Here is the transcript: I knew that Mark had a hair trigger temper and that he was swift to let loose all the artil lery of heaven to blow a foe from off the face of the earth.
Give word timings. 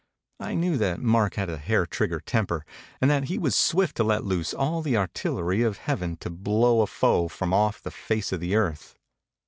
I 0.39 0.55
knew 0.55 0.77
that 0.77 0.99
Mark 0.99 1.35
had 1.35 1.47
a 1.47 1.59
hair 1.59 1.85
trigger 1.85 2.19
temper 2.19 2.65
and 2.99 3.11
that 3.11 3.25
he 3.25 3.37
was 3.37 3.53
swift 3.55 3.95
to 3.97 4.03
let 4.03 4.23
loose 4.25 4.51
all 4.51 4.81
the 4.81 4.95
artil 4.95 5.35
lery 5.35 5.61
of 5.61 5.77
heaven 5.77 6.15
to 6.21 6.31
blow 6.31 6.81
a 6.81 6.87
foe 6.87 7.27
from 7.27 7.53
off 7.53 7.79
the 7.83 7.91
face 7.91 8.31
of 8.31 8.39
the 8.39 8.55
earth. 8.55 8.97